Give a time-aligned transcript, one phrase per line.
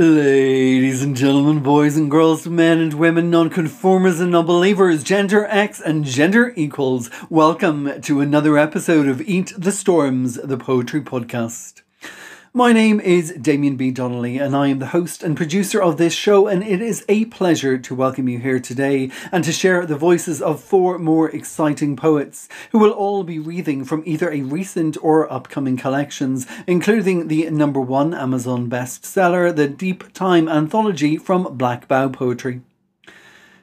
[0.00, 6.04] Ladies and gentlemen, boys and girls, men and women, nonconformers and non-believers, gender X and
[6.04, 11.82] gender equals, welcome to another episode of Eat the Storms, the poetry podcast.
[12.58, 13.92] My name is Damien B.
[13.92, 17.26] Donnelly, and I am the host and producer of this show, and it is a
[17.26, 21.94] pleasure to welcome you here today and to share the voices of four more exciting
[21.94, 27.48] poets who will all be reading from either a recent or upcoming collections, including the
[27.50, 32.62] number one Amazon bestseller, the Deep Time Anthology from Black Bough Poetry.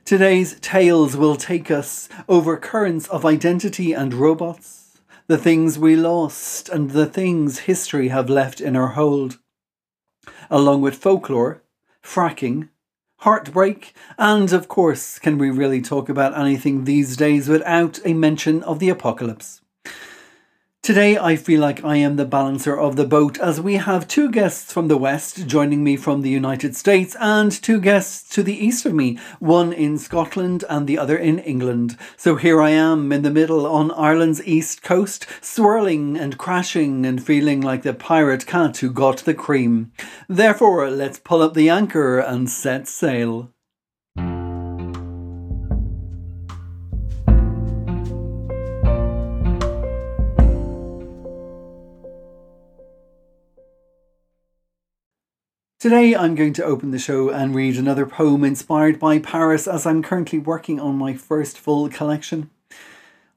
[0.06, 4.85] Today's tales will take us over currents of identity and robots
[5.28, 9.40] the things we lost, and the things history have left in our hold.
[10.50, 11.64] Along with folklore,
[12.04, 12.70] fracking,
[13.20, 18.62] heartbreak, and of course, can we really talk about anything these days without a mention
[18.64, 19.62] of the apocalypse?
[20.86, 24.30] Today, I feel like I am the balancer of the boat as we have two
[24.30, 28.54] guests from the West joining me from the United States and two guests to the
[28.54, 31.98] east of me, one in Scotland and the other in England.
[32.18, 37.26] So here I am in the middle on Ireland's east coast, swirling and crashing and
[37.26, 39.92] feeling like the pirate cat who got the cream.
[40.30, 43.50] Therefore, let's pull up the anchor and set sail.
[55.86, 59.86] Today I'm going to open the show and read another poem inspired by Paris as
[59.86, 62.50] I'm currently working on my first full collection.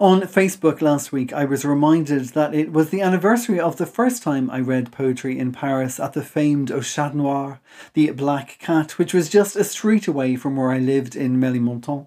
[0.01, 4.23] On Facebook last week, I was reminded that it was the anniversary of the first
[4.23, 7.61] time I read poetry in Paris at the famed Au Chat Noir,
[7.93, 12.07] the Black Cat, which was just a street away from where I lived in Ménilmontant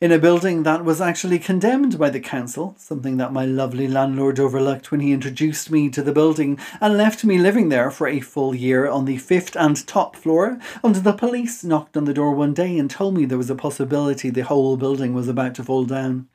[0.00, 4.40] in a building that was actually condemned by the council, something that my lovely landlord
[4.40, 8.20] overlooked when he introduced me to the building and left me living there for a
[8.20, 12.34] full year on the fifth and top floor until the police knocked on the door
[12.34, 15.62] one day and told me there was a possibility the whole building was about to
[15.62, 16.26] fall down.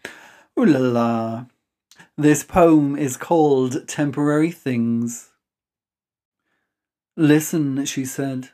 [0.59, 1.45] Ooh la la.
[2.15, 5.31] This poem is called Temporary Things.
[7.17, 8.49] Listen, she said.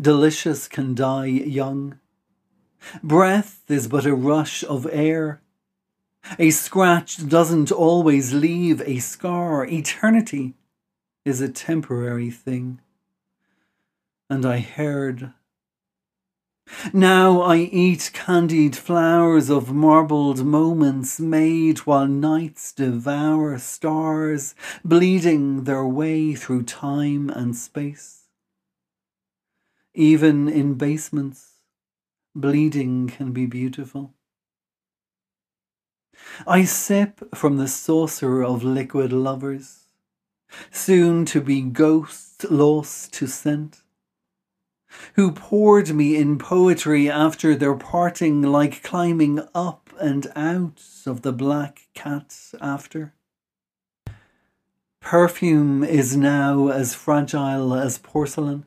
[0.00, 1.98] Delicious can die young.
[3.02, 5.40] Breath is but a rush of air.
[6.38, 9.66] A scratch doesn't always leave a scar.
[9.66, 10.54] Eternity
[11.24, 12.80] is a temporary thing.
[14.28, 15.32] And I heard.
[16.92, 25.86] Now I eat candied flowers of marbled moments made while nights devour stars, bleeding their
[25.86, 28.24] way through time and space.
[29.94, 31.55] Even in basements,
[32.40, 34.14] bleeding can be beautiful.
[36.46, 39.86] I sip from the saucer of liquid lovers,
[40.70, 43.82] soon to be ghosts lost to scent,
[45.14, 51.32] who poured me in poetry after their parting like climbing up and out of the
[51.32, 53.14] black cat's after.
[55.00, 58.66] Perfume is now as fragile as porcelain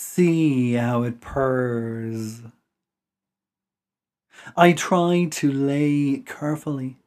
[0.00, 2.42] See how it purrs.
[4.56, 6.98] I try to lay carefully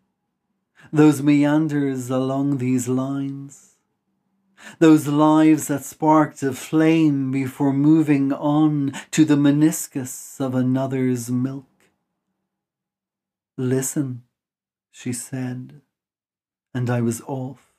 [0.92, 3.78] those meanders along these lines,
[4.80, 11.70] those lives that sparked a flame before moving on to the meniscus of another's milk.
[13.58, 14.24] Listen,
[14.92, 15.80] she said,
[16.74, 17.72] and I was off,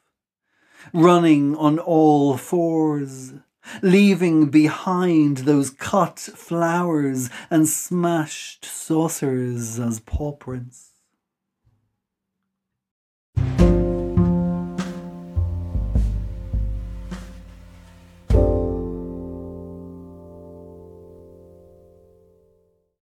[0.95, 3.35] running on all fours
[3.83, 10.93] leaving behind those cut flowers and smashed saucers as paw prints.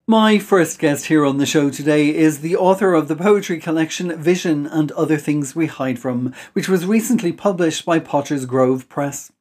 [0.10, 4.18] My first guest here on the show today is the author of the poetry collection
[4.18, 9.34] Vision and Other Things We Hide From, which was recently published by Potter's Grove Press.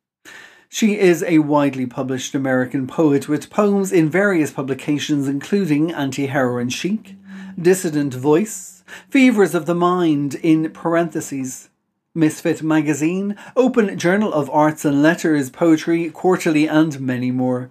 [0.69, 6.71] She is a widely published American poet with poems in various publications including Anti Heroin
[6.71, 7.15] Chic,
[7.61, 11.69] Dissident Voice, Fevers of the Mind in parentheses,
[12.15, 17.71] Misfit Magazine, Open Journal of Arts and Letters, Poetry, Quarterly, and many more.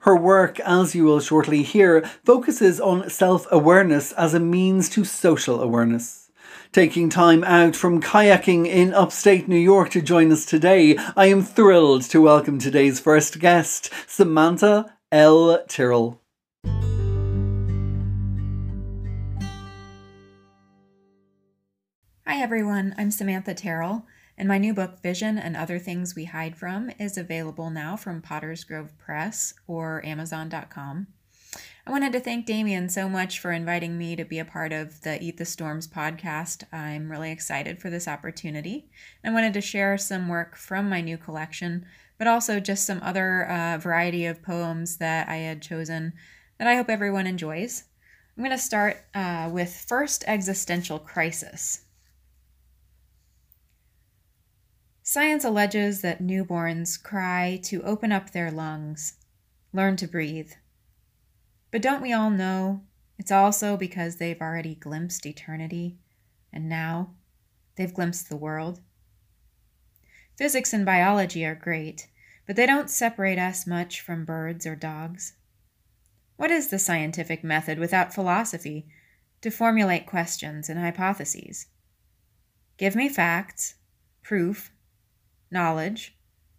[0.00, 5.04] Her work, as you will shortly hear, focuses on self awareness as a means to
[5.04, 6.27] social awareness.
[6.72, 11.42] Taking time out from kayaking in upstate New York to join us today, I am
[11.42, 15.64] thrilled to welcome today's first guest, Samantha L.
[15.66, 16.20] Terrell.
[22.26, 24.04] Hi everyone, I'm Samantha Terrell,
[24.36, 28.20] And my new book, Vision and Other Things We Hide From, is available now from
[28.20, 31.06] Potter's Grove Press or Amazon.com.
[31.88, 35.00] I wanted to thank Damien so much for inviting me to be a part of
[35.00, 36.62] the Eat the Storms podcast.
[36.70, 38.90] I'm really excited for this opportunity.
[39.24, 41.86] I wanted to share some work from my new collection,
[42.18, 46.12] but also just some other uh, variety of poems that I had chosen
[46.58, 47.84] that I hope everyone enjoys.
[48.36, 51.84] I'm going to start uh, with First Existential Crisis.
[55.02, 59.14] Science alleges that newborns cry to open up their lungs,
[59.72, 60.52] learn to breathe.
[61.70, 62.82] But don't we all know
[63.18, 65.98] it's also because they've already glimpsed eternity,
[66.52, 67.14] and now
[67.76, 68.80] they've glimpsed the world?
[70.36, 72.08] Physics and biology are great,
[72.46, 75.34] but they don't separate us much from birds or dogs.
[76.36, 78.86] What is the scientific method without philosophy
[79.40, 81.66] to formulate questions and hypotheses?
[82.76, 83.74] Give me facts,
[84.22, 84.70] proof,
[85.50, 86.16] knowledge,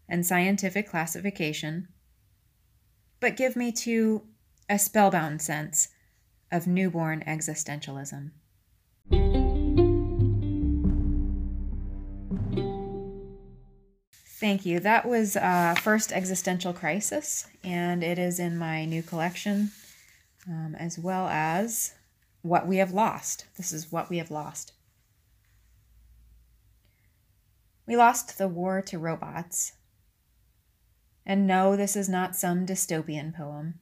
[0.09, 1.87] and scientific classification,
[3.21, 4.23] but give me too
[4.69, 5.89] a spellbound sense
[6.51, 8.31] of newborn existentialism.
[14.39, 14.79] Thank you.
[14.79, 19.71] That was uh, First Existential Crisis, and it is in my new collection,
[20.47, 21.95] um, as well as
[22.41, 23.47] What We Have Lost.
[23.57, 24.71] This is What We Have Lost.
[27.85, 29.73] We lost the war to robots.
[31.25, 33.79] And no, this is not some dystopian poem.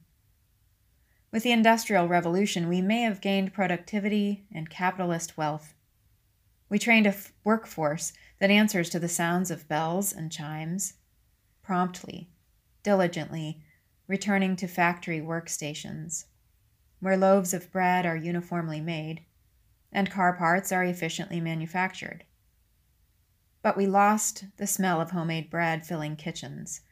[1.30, 5.74] With the Industrial Revolution, we may have gained productivity and capitalist wealth.
[6.70, 10.94] We trained a f- workforce that answers to the sounds of bells and chimes,
[11.62, 12.30] promptly,
[12.82, 13.62] diligently,
[14.06, 16.24] returning to factory workstations,
[17.00, 19.22] where loaves of bread are uniformly made
[19.92, 22.24] and car parts are efficiently manufactured.
[23.60, 26.82] But we lost the smell of homemade bread filling kitchens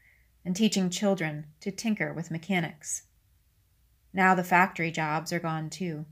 [0.45, 3.03] and teaching children to tinker with mechanics.
[4.17, 6.07] Now the factory jobs are gone too.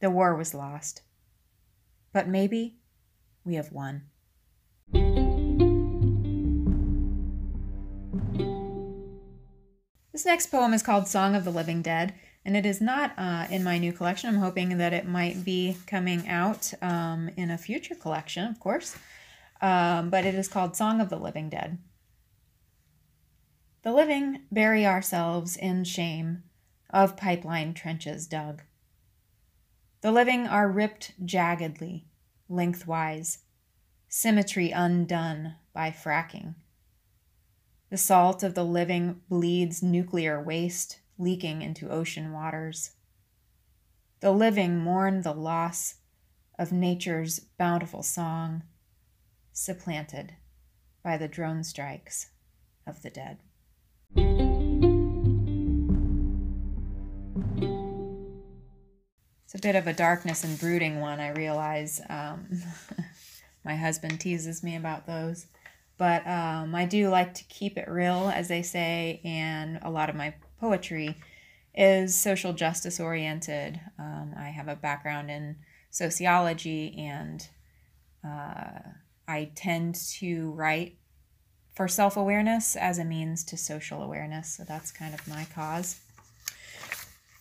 [0.00, 1.00] The war was lost.
[2.12, 2.76] But maybe
[3.42, 4.02] we have won.
[10.12, 12.12] This next poem is called Song of the Living Dead,
[12.44, 14.28] and it is not uh, in my new collection.
[14.28, 18.94] I'm hoping that it might be coming out um, in a future collection, of course.
[19.62, 21.78] Um, but it is called Song of the Living Dead.
[23.84, 26.42] The living bury ourselves in shame
[26.90, 28.62] of pipeline trenches dug.
[30.00, 32.04] The living are ripped jaggedly,
[32.48, 33.38] lengthwise,
[34.08, 36.54] symmetry undone by fracking.
[37.90, 42.92] The salt of the living bleeds nuclear waste leaking into ocean waters.
[44.20, 45.96] The living mourn the loss
[46.58, 48.62] of nature's bountiful song,
[49.52, 50.34] supplanted
[51.02, 52.30] by the drone strikes
[52.86, 53.38] of the dead.
[59.56, 62.00] A bit of a darkness and brooding one, I realize.
[62.10, 62.46] Um,
[63.64, 65.46] my husband teases me about those.
[65.98, 70.10] But um, I do like to keep it real, as they say, and a lot
[70.10, 71.16] of my poetry
[71.74, 73.80] is social justice oriented.
[73.98, 75.56] Um, I have a background in
[75.90, 77.48] sociology, and
[78.22, 78.80] uh,
[79.26, 80.98] I tend to write
[81.74, 84.54] for self awareness as a means to social awareness.
[84.54, 86.00] So that's kind of my cause.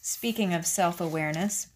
[0.01, 1.67] Speaking of self awareness,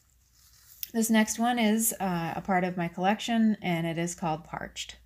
[0.93, 4.98] this next one is uh, a part of my collection and it is called Parched.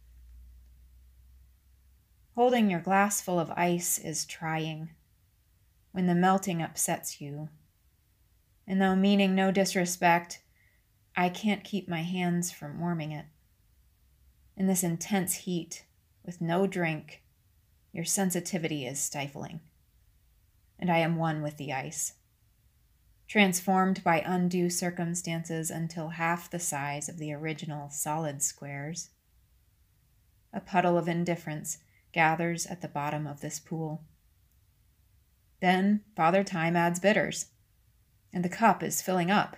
[2.35, 4.91] Holding your glass full of ice is trying
[5.91, 7.49] when the melting upsets you.
[8.65, 10.41] And though meaning no disrespect,
[11.15, 13.25] I can't keep my hands from warming it.
[14.57, 15.85] In this intense heat,
[16.25, 17.21] with no drink,
[17.91, 19.59] your sensitivity is stifling.
[20.79, 22.13] And I am one with the ice,
[23.33, 29.09] transformed by undue circumstances until half the size of the original solid squares.
[30.53, 31.79] A puddle of indifference
[32.11, 34.03] gathers at the bottom of this pool.
[35.61, 37.47] Then Father Time adds bitters,
[38.31, 39.57] and the cup is filling up.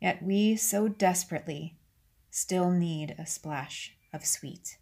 [0.00, 1.78] Yet we so desperately
[2.32, 4.78] still need a splash of sweet.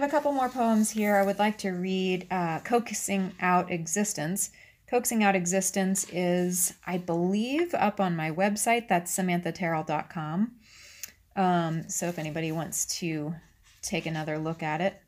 [0.00, 1.16] Have a couple more poems here.
[1.16, 4.50] I would like to read uh, Coaxing Out Existence.
[4.88, 8.88] Coaxing Out Existence is, I believe, up on my website.
[8.88, 10.52] That's samanthaterrell.com.
[11.36, 13.34] Um, so if anybody wants to
[13.82, 15.02] take another look at it,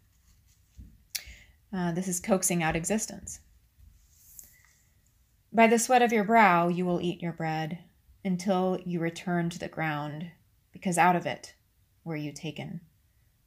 [1.74, 3.40] uh, this is Coaxing Out Existence.
[5.54, 7.78] By the sweat of your brow you will eat your bread.
[8.24, 10.30] until you return to the ground,
[10.70, 11.54] because out of it
[12.04, 12.82] were you taken.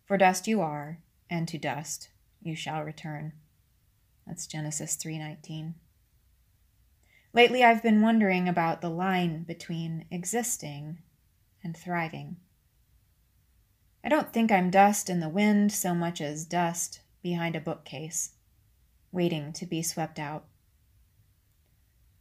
[0.05, 2.09] For dust you are, and to dust
[2.41, 3.33] you shall return.
[4.27, 5.75] That's Genesis 3:19.
[7.33, 10.99] Lately I've been wondering about the line between existing
[11.63, 12.37] and thriving.
[14.03, 18.35] I don't think I'm dust in the wind so much as dust behind a bookcase,
[19.11, 20.45] waiting to be swept out.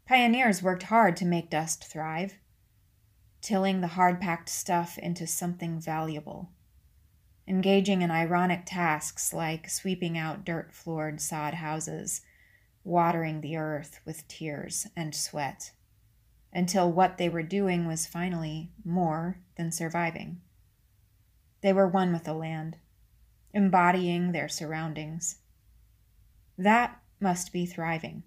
[0.06, 2.38] Pioneers worked hard to make dust thrive,
[3.42, 6.50] tilling the hard packed stuff into something valuable,
[7.47, 12.23] engaging in ironic tasks like sweeping out dirt floored sod houses,
[12.83, 15.73] watering the earth with tears and sweat,
[16.53, 20.41] until what they were doing was finally more than surviving.
[21.61, 22.77] They were one with the land,
[23.53, 25.37] embodying their surroundings.
[26.59, 28.23] That must be thriving.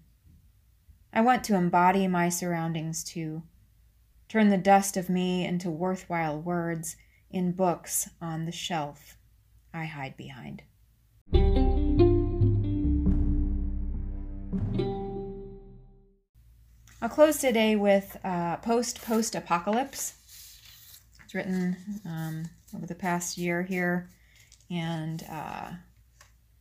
[1.12, 3.42] I want to embody my surroundings too,
[4.28, 6.96] turn the dust of me into worthwhile words
[7.30, 9.16] in books on the shelf
[9.72, 10.62] I hide behind.
[17.00, 20.14] I'll close today with uh, Post Post Apocalypse.
[21.24, 24.08] It's written um, over the past year here,
[24.70, 25.70] and uh,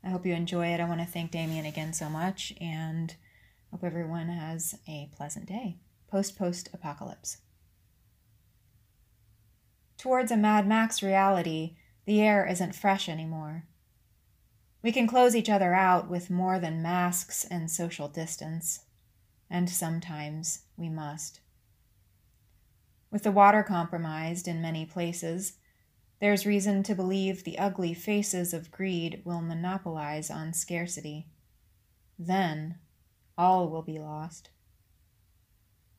[0.03, 0.79] I hope you enjoy it.
[0.79, 3.15] I want to thank Damien again so much, and
[3.71, 5.77] hope everyone has a pleasant day.
[6.11, 7.37] Post Post Apocalypse.
[9.97, 11.75] Towards a Mad Max reality,
[12.05, 13.65] the air isn't fresh anymore.
[14.81, 18.81] We can close each other out with more than masks and social distance
[19.49, 21.39] and sometimes we must.
[23.11, 25.53] With the water compromised in many places,
[26.19, 31.27] there's reason to believe the ugly faces of greed will monopolize on scarcity.
[32.19, 32.75] Then
[33.37, 34.49] all will be lost.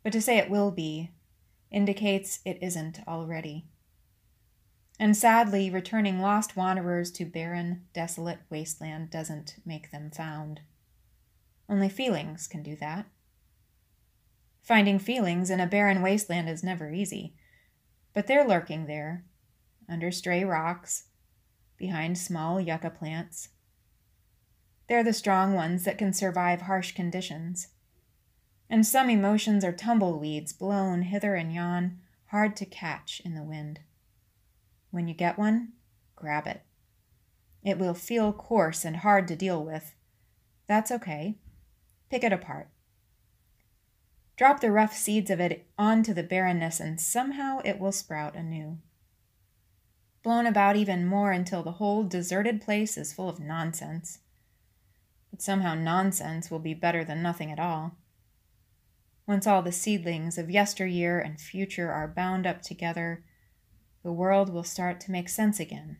[0.02, 1.10] But to say it will be
[1.70, 3.66] indicates it isn't already.
[4.98, 10.60] And sadly, returning lost wanderers to barren, desolate wasteland doesn't make them found.
[11.68, 13.06] Only feelings can do that.
[14.60, 17.34] Finding feelings in a barren wasteland is never easy,
[18.12, 19.24] but they're lurking there,
[19.88, 21.04] under stray rocks,
[21.76, 23.50] behind small yucca plants.
[24.88, 27.68] They're the strong ones that can survive harsh conditions.
[28.68, 33.80] And some emotions are tumbleweeds blown hither and yon, hard to catch in the wind.
[34.90, 35.72] When you get one,
[36.16, 36.62] grab it.
[37.62, 39.94] It will feel coarse and hard to deal with.
[40.66, 41.36] That's okay.
[42.10, 42.68] Pick it apart.
[44.36, 48.78] Drop the rough seeds of it onto the barrenness, and somehow it will sprout anew.
[50.22, 54.20] Blown about even more until the whole deserted place is full of nonsense.
[55.30, 57.96] But somehow nonsense will be better than nothing at all.
[59.26, 63.24] Once all the seedlings of yesteryear and future are bound up together,
[64.08, 65.98] the world will start to make sense again.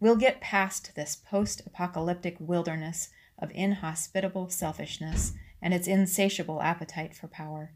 [0.00, 7.28] We'll get past this post apocalyptic wilderness of inhospitable selfishness and its insatiable appetite for
[7.28, 7.74] power.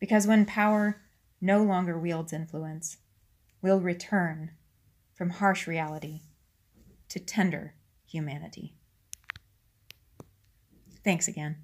[0.00, 1.02] Because when power
[1.42, 2.96] no longer wields influence,
[3.60, 4.52] we'll return
[5.12, 6.22] from harsh reality
[7.10, 7.74] to tender
[8.06, 8.76] humanity.
[11.04, 11.56] Thanks again.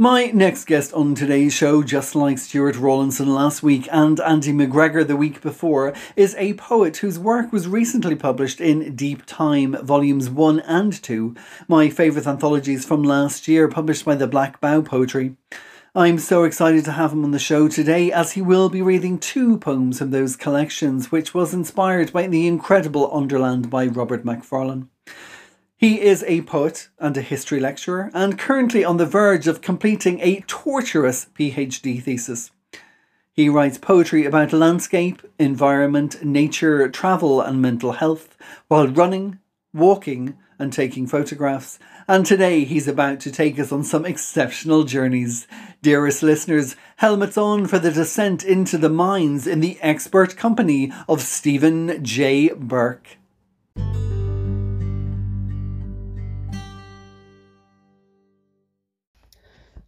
[0.00, 5.06] My next guest on today's show, just like Stuart Rawlinson last week and Andy McGregor
[5.06, 10.30] the week before, is a poet whose work was recently published in Deep Time, Volumes
[10.30, 11.36] 1 and 2,
[11.68, 15.36] my favourite anthologies from last year, published by the Black Bough Poetry.
[15.94, 19.18] I'm so excited to have him on the show today as he will be reading
[19.18, 24.88] two poems from those collections, which was inspired by the incredible Underland by Robert Macfarlane.
[25.80, 30.20] He is a poet and a history lecturer, and currently on the verge of completing
[30.20, 32.50] a torturous PhD thesis.
[33.32, 38.36] He writes poetry about landscape, environment, nature, travel, and mental health
[38.68, 39.38] while running,
[39.72, 41.78] walking, and taking photographs.
[42.06, 45.46] And today he's about to take us on some exceptional journeys.
[45.80, 51.22] Dearest listeners, helmets on for the descent into the mines in the expert company of
[51.22, 52.50] Stephen J.
[52.50, 53.16] Burke.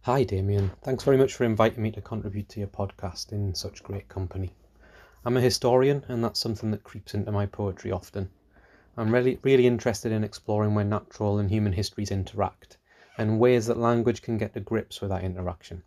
[0.05, 0.69] Hi, Damien.
[0.81, 4.53] Thanks very much for inviting me to contribute to your podcast in such great company.
[5.23, 8.29] I'm a historian, and that's something that creeps into my poetry often.
[8.97, 12.75] I'm really, really interested in exploring where natural and human histories interact,
[13.17, 15.83] and ways that language can get to grips with that interaction.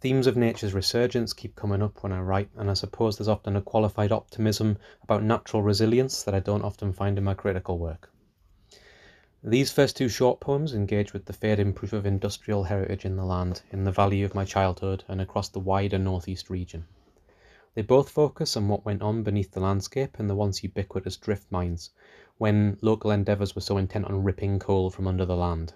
[0.00, 3.56] Themes of nature's resurgence keep coming up when I write, and I suppose there's often
[3.56, 8.08] a qualified optimism about natural resilience that I don't often find in my critical work.
[9.44, 13.24] These first two short poems engage with the fading proof of industrial heritage in the
[13.24, 16.86] land, in the valley of my childhood, and across the wider northeast region.
[17.74, 21.52] They both focus on what went on beneath the landscape in the once ubiquitous drift
[21.52, 21.90] mines,
[22.38, 25.74] when local endeavours were so intent on ripping coal from under the land.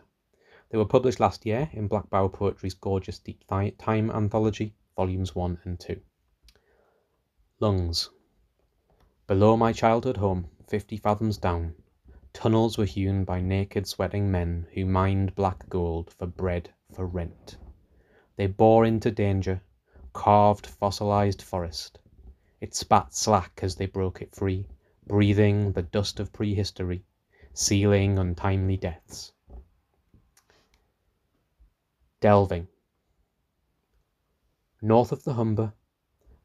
[0.71, 5.59] They were published last year in Black Bough Poetry's gorgeous Deep Time anthology, volumes 1
[5.64, 6.00] and 2.
[7.61, 8.09] Lungs.
[9.26, 11.75] Below my childhood home, fifty fathoms down,
[12.40, 17.59] Tunnels were hewn by naked sweating men who mined black gold for bread for rent.
[18.37, 19.61] They bore into danger,
[20.14, 21.99] carved fossilized forest.
[22.59, 24.66] It spat slack as they broke it free,
[25.06, 27.04] breathing the dust of prehistory,
[27.52, 29.32] sealing untimely deaths.
[32.20, 32.68] Delving.
[34.80, 35.75] North of the Humber,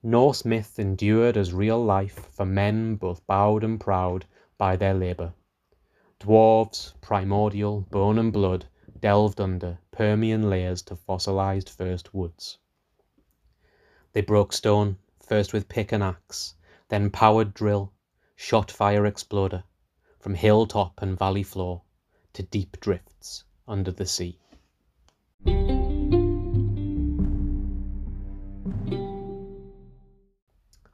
[0.04, 4.26] Norse myth endured as real life for men both bowed and proud
[4.58, 5.34] by their labour.
[6.26, 8.66] Dwarves, primordial, bone and blood,
[9.00, 12.58] delved under Permian layers to fossilized first woods.
[14.14, 16.56] They broke stone, first with pick and axe,
[16.90, 17.94] then powered drill,
[18.36, 19.66] shot fire exploder,
[20.18, 21.84] from hilltop and valley floor
[22.34, 24.40] to deep drifts under the sea.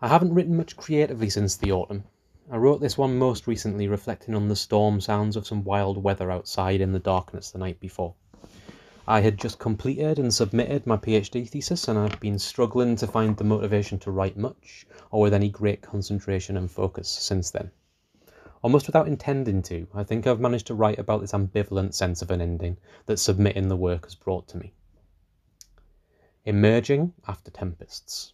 [0.01, 2.03] I haven't written much creatively since the autumn,
[2.53, 6.29] I wrote this one most recently reflecting on the storm sounds of some wild weather
[6.29, 8.13] outside in the darkness the night before.
[9.07, 13.37] I had just completed and submitted my PhD thesis and I've been struggling to find
[13.37, 17.71] the motivation to write much or with any great concentration and focus since then.
[18.61, 22.31] Almost without intending to, I think I've managed to write about this ambivalent sense of
[22.31, 24.73] an ending that submitting the work has brought to me.
[26.43, 28.33] Emerging after tempests.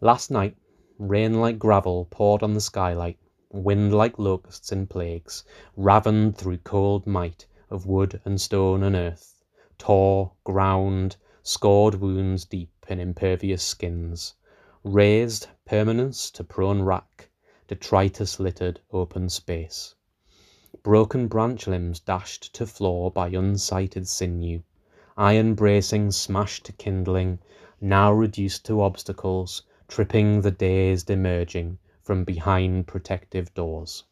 [0.00, 0.56] Last night,
[1.00, 3.20] Rain like gravel poured on the skylight,
[3.52, 5.44] wind like locusts in plagues,
[5.76, 9.44] ravened through cold might of wood and stone and earth,
[9.78, 14.34] tore, ground, scored wounds deep in impervious skins,
[14.82, 17.30] razed permanence to prone rack,
[17.68, 19.94] detritus littered open space.
[20.82, 24.62] Broken branch limbs dashed to floor by unsighted sinew,
[25.16, 27.38] iron bracings smashed to kindling,
[27.80, 34.04] now reduced to obstacles, tripping the dazed emerging from behind protective doors.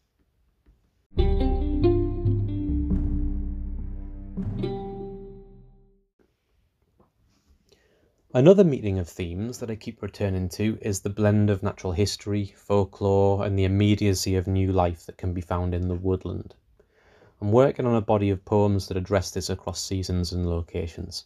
[8.35, 12.53] Another meeting of themes that I keep returning to is the blend of natural history,
[12.57, 16.55] folklore, and the immediacy of new life that can be found in the woodland.
[17.41, 21.25] I'm working on a body of poems that address this across seasons and locations.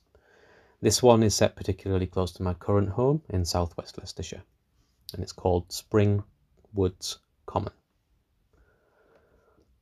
[0.83, 4.45] This one is set particularly close to my current home in southwest Leicestershire,
[5.13, 6.25] and it's called Spring
[6.73, 7.75] Woods Common.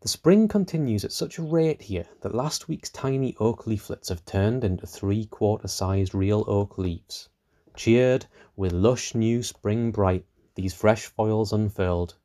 [0.00, 4.24] The spring continues at such a rate here that last week's tiny oak leaflets have
[4.24, 7.28] turned into three quarter sized real oak leaves.
[7.76, 10.24] Cheered with lush new spring bright,
[10.56, 12.16] these fresh foils unfurled.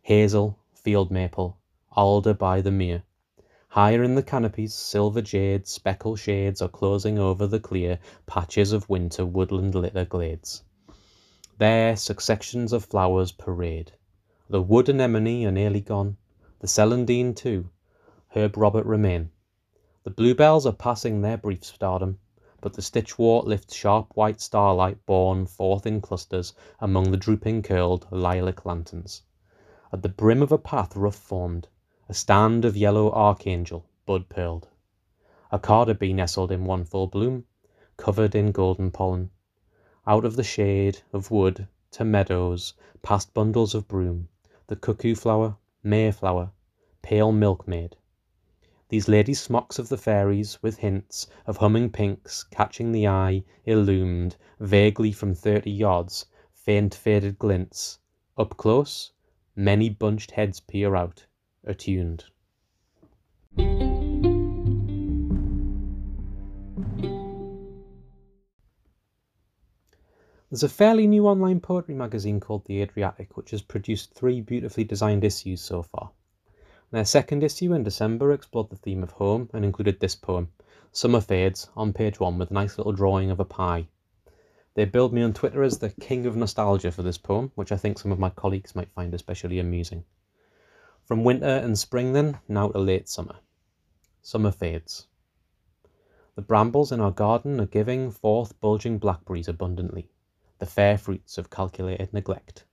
[0.00, 1.58] Hazel, field maple,
[1.92, 3.02] alder by the mere,
[3.76, 8.88] Higher in the canopies, silver jade, speckle shades are closing over the clear patches of
[8.88, 10.62] winter woodland litter glades.
[11.58, 13.92] There successions of flowers parade.
[14.48, 16.16] The wood anemone are nearly gone,
[16.60, 17.68] the celandine too,
[18.34, 19.30] herb Robert remain.
[20.04, 22.18] The bluebells are passing their brief stardom,
[22.62, 28.06] but the stitchwort lifts sharp white starlight borne forth in clusters among the drooping curled
[28.10, 29.20] lilac lanterns.
[29.92, 31.68] At the brim of a path rough formed,
[32.08, 34.68] a stand of yellow archangel, bud pearled.
[35.50, 37.44] A carder bee nestled in one full bloom,
[37.96, 39.28] covered in golden pollen.
[40.06, 44.28] Out of the shade of wood to meadows, past bundles of broom,
[44.68, 46.52] the cuckoo flower, mayflower,
[47.02, 47.96] pale milkmaid.
[48.88, 54.36] These lady smocks of the fairies, with hints of humming pinks catching the eye, illumed,
[54.60, 57.98] vaguely from thirty yards, faint faded glints.
[58.38, 59.10] Up close,
[59.56, 61.26] many bunched heads peer out
[61.66, 62.24] attuned.
[70.48, 74.84] There's a fairly new online poetry magazine called The Adriatic, which has produced three beautifully
[74.84, 76.12] designed issues so far.
[76.92, 80.52] Their second issue in December explored the theme of home and included this poem,
[80.92, 83.88] Summer Fades, on page one with a nice little drawing of a pie.
[84.74, 87.76] They billed me on Twitter as the king of nostalgia for this poem, which I
[87.76, 90.04] think some of my colleagues might find especially amusing.
[91.06, 93.36] From winter and spring then, now to late summer.
[94.22, 95.06] Summer fades.
[96.34, 100.10] The brambles in our garden are giving forth bulging blackberries abundantly,
[100.58, 102.64] the fair fruits of calculated neglect.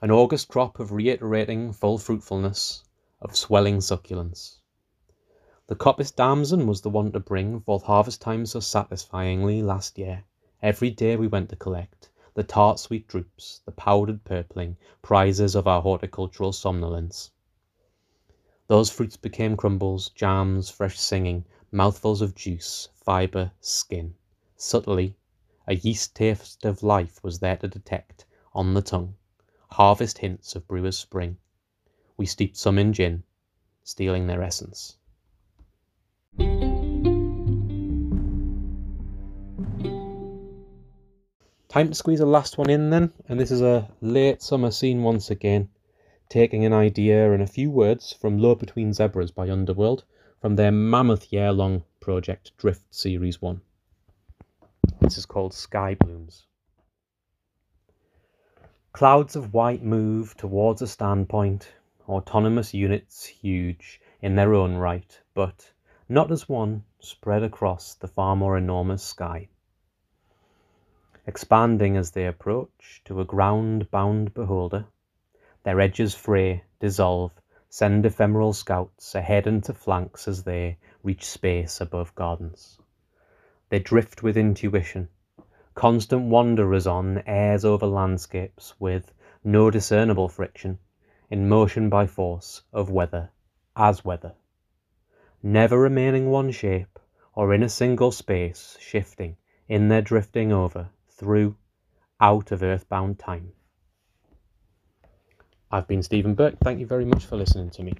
[0.00, 2.84] An August crop of reiterating full fruitfulness,
[3.20, 4.62] of swelling succulence.
[5.66, 10.24] The coppice damson was the one to bring forth harvest time so satisfyingly last year.
[10.62, 15.66] Every day we went to collect the tart sweet drupes, the powdered purpling, prizes of
[15.66, 17.30] our horticultural somnolence.
[18.66, 24.14] Those fruits became crumbles, jams, fresh singing, mouthfuls of juice, fibre, skin.
[24.56, 25.16] Subtly,
[25.66, 29.16] a yeast taste of life was there to detect, on the tongue,
[29.70, 31.36] harvest hints of brewer's spring.
[32.16, 33.24] We steeped some in gin,
[33.82, 34.96] stealing their essence.
[41.70, 45.04] Time to squeeze a last one in then, and this is a late summer scene
[45.04, 45.68] once again,
[46.28, 50.02] taking an idea and a few words from Low Between Zebras by Underworld
[50.40, 53.60] from their mammoth year long project Drift Series 1.
[55.00, 56.44] This is called Sky Blooms.
[58.92, 61.72] Clouds of white move towards a standpoint,
[62.08, 65.70] autonomous units huge in their own right, but
[66.08, 69.48] not as one spread across the far more enormous sky.
[71.30, 74.84] Expanding as they approach to a ground bound beholder,
[75.62, 77.30] their edges fray, dissolve,
[77.68, 82.80] send ephemeral scouts ahead and to flanks as they reach space above gardens.
[83.68, 85.08] They drift with intuition,
[85.76, 89.14] constant wanderers on airs over landscapes with
[89.44, 90.80] no discernible friction,
[91.30, 93.30] in motion by force of weather
[93.76, 94.34] as weather,
[95.44, 96.98] never remaining one shape
[97.36, 99.36] or in a single space, shifting
[99.68, 100.90] in their drifting over,
[101.20, 101.54] through,
[102.18, 103.52] out of earthbound time.
[105.70, 106.56] I've been Stephen Burke.
[106.64, 107.92] Thank you very much for listening to me.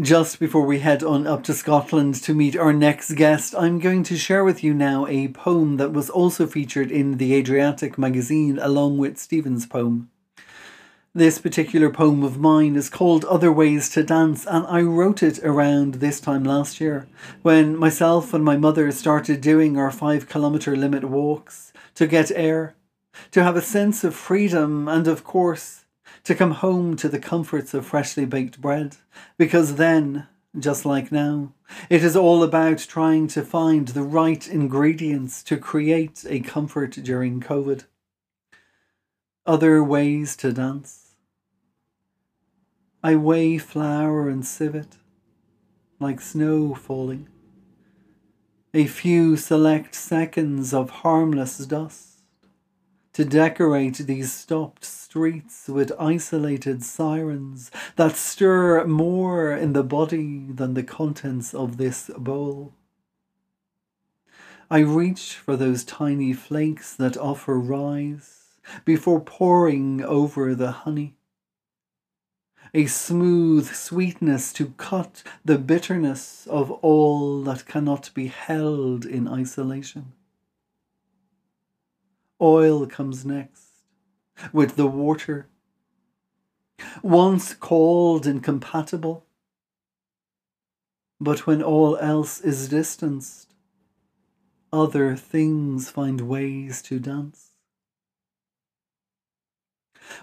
[0.00, 4.04] Just before we head on up to Scotland to meet our next guest, I'm going
[4.04, 8.60] to share with you now a poem that was also featured in the Adriatic magazine
[8.62, 10.08] along with Stephen's poem.
[11.14, 15.38] This particular poem of mine is called Other Ways to Dance, and I wrote it
[15.38, 17.08] around this time last year
[17.40, 22.76] when myself and my mother started doing our five kilometre limit walks to get air,
[23.30, 25.86] to have a sense of freedom, and of course,
[26.24, 28.98] to come home to the comforts of freshly baked bread,
[29.38, 30.26] because then,
[30.58, 31.54] just like now,
[31.88, 37.40] it is all about trying to find the right ingredients to create a comfort during
[37.40, 37.84] COVID.
[39.48, 41.14] Other ways to dance.
[43.02, 44.98] I weigh flour and civet
[45.98, 47.30] like snow falling.
[48.74, 52.20] A few select seconds of harmless dust
[53.14, 60.74] to decorate these stopped streets with isolated sirens that stir more in the body than
[60.74, 62.74] the contents of this bowl.
[64.70, 68.47] I reach for those tiny flakes that offer rise
[68.84, 71.16] before pouring over the honey.
[72.74, 80.12] A smooth sweetness to cut the bitterness of all that cannot be held in isolation.
[82.40, 83.84] Oil comes next,
[84.52, 85.48] with the water.
[87.02, 89.24] Once called incompatible,
[91.20, 93.54] but when all else is distanced,
[94.72, 97.47] other things find ways to dance.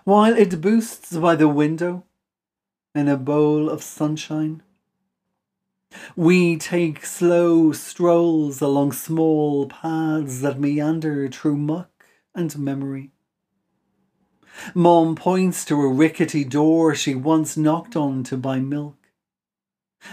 [0.04, 2.06] While it boosts by the window
[2.93, 4.63] in a bowl of sunshine,
[6.15, 13.12] we take slow strolls along small paths that meander through muck and memory.
[14.74, 18.98] Mom points to a rickety door she once knocked on to buy milk.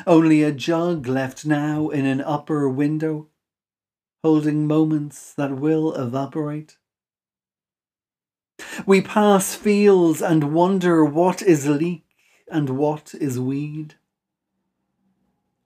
[0.06, 3.28] Only a jug left now in an upper window,
[4.24, 6.76] holding moments that will evaporate.
[8.86, 12.04] We pass fields and wonder what is leek
[12.50, 13.94] and what is weed.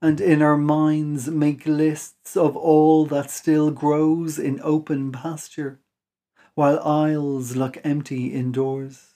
[0.03, 5.81] And in our minds make lists of all that still grows in open pasture
[6.55, 9.15] while aisles look empty indoors.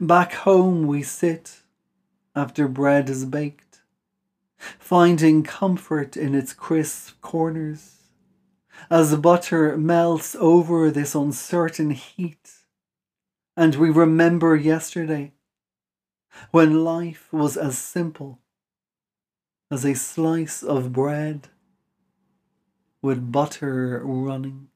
[0.00, 1.62] Back home we sit
[2.34, 3.80] after bread is baked,
[4.78, 7.99] finding comfort in its crisp corners
[8.90, 12.50] as butter melts over this uncertain heat.
[13.56, 15.32] And we remember yesterday
[16.50, 18.40] when life was as simple
[19.70, 21.48] as a slice of bread
[23.00, 24.68] with butter running.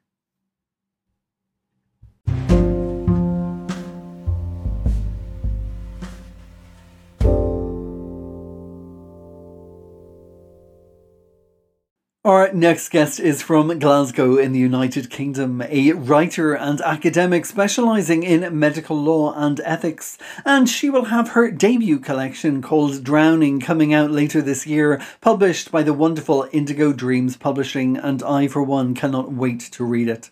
[12.27, 18.23] Our next guest is from Glasgow in the United Kingdom, a writer and academic specialising
[18.23, 23.93] in medical law and ethics, and she will have her debut collection called Drowning coming
[23.93, 28.95] out later this year, published by the wonderful Indigo Dreams Publishing, and I, for one,
[28.95, 30.31] cannot wait to read it.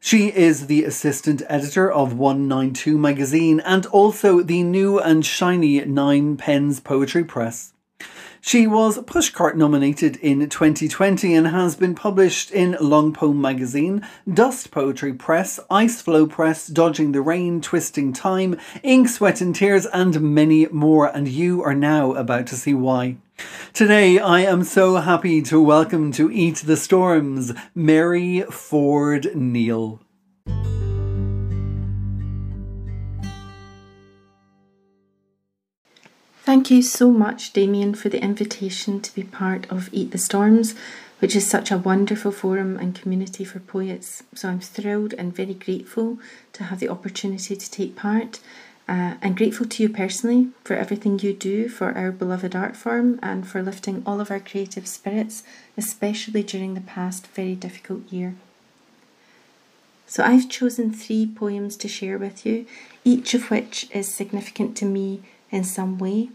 [0.00, 6.36] She is the assistant editor of 192 magazine and also the new and shiny Nine
[6.36, 7.73] Pens Poetry Press.
[8.46, 14.70] She was Pushcart nominated in 2020 and has been published in Long Poem magazine, Dust
[14.70, 20.20] Poetry Press, Ice Floe Press, Dodging the Rain, Twisting Time, Ink, Sweat and Tears, and
[20.20, 21.06] many more.
[21.06, 23.16] And you are now about to see why.
[23.72, 30.02] Today, I am so happy to welcome to Eat the Storms Mary Ford Neal.
[36.44, 40.74] Thank you so much, Damien, for the invitation to be part of Eat the Storms,
[41.18, 44.22] which is such a wonderful forum and community for poets.
[44.34, 46.18] So I'm thrilled and very grateful
[46.52, 48.40] to have the opportunity to take part.
[48.86, 53.18] Uh, and grateful to you personally for everything you do for our beloved art form
[53.22, 55.44] and for lifting all of our creative spirits,
[55.78, 58.34] especially during the past very difficult year.
[60.06, 62.66] So, I've chosen three poems to share with you,
[63.02, 66.30] each of which is significant to me in some way.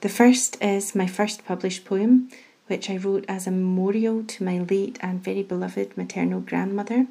[0.00, 2.28] The first is my first published poem,
[2.66, 7.06] which I wrote as a memorial to my late and very beloved maternal grandmother.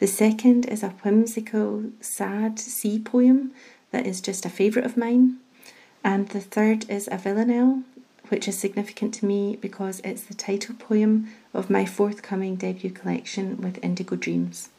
[0.00, 3.52] The second is a whimsical, sad sea poem
[3.90, 5.38] that is just a favourite of mine.
[6.02, 7.82] And the third is a villanelle,
[8.28, 13.60] which is significant to me because it's the title poem of my forthcoming debut collection
[13.60, 14.70] with Indigo Dreams.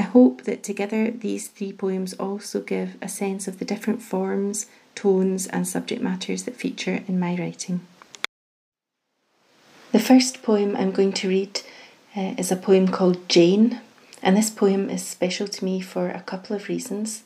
[0.00, 4.64] I hope that together these three poems also give a sense of the different forms,
[4.94, 7.82] tones, and subject matters that feature in my writing.
[9.92, 11.60] The first poem I'm going to read
[12.16, 13.82] uh, is a poem called Jane,
[14.22, 17.24] and this poem is special to me for a couple of reasons.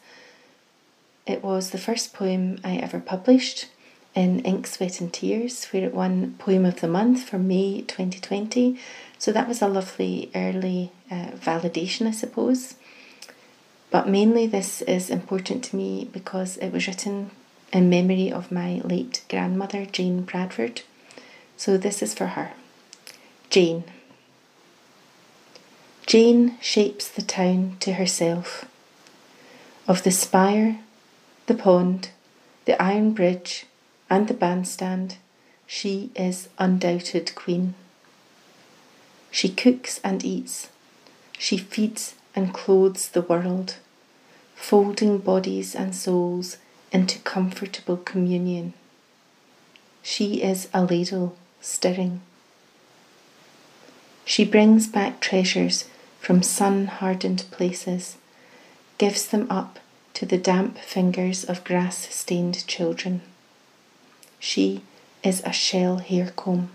[1.29, 3.69] It was the first poem I ever published
[4.17, 8.77] in Ink, Sweat and Tears, where it won Poem of the Month for May 2020,
[9.25, 12.75] so that was a lovely early uh, validation, I suppose.
[13.91, 17.31] But mainly, this is important to me because it was written
[17.73, 20.83] in memory of my late grandmother, Jane Bradford.
[21.57, 22.53] So this is for her.
[23.49, 23.85] Jane.
[26.05, 28.67] Jane shapes the town to herself.
[29.89, 30.81] Of the spire,
[31.47, 32.11] the pond,
[32.67, 33.65] the iron bridge,
[34.11, 35.17] and the bandstand,
[35.67, 37.75] she is undoubted queen.
[39.35, 40.68] She cooks and eats.
[41.37, 43.79] She feeds and clothes the world,
[44.55, 46.59] folding bodies and souls
[46.92, 48.75] into comfortable communion.
[50.05, 52.20] She is a ladle stirring.
[54.25, 55.87] She brings back treasures
[56.20, 58.16] from sun hardened places,
[58.99, 59.81] gives them up
[60.12, 63.20] to the damp fingers of grass stained children.
[64.38, 64.83] She
[65.25, 66.70] is a shell hair comb.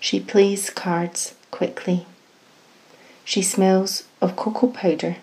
[0.00, 2.06] She plays cards quickly.
[3.24, 5.16] She smells of cocoa powder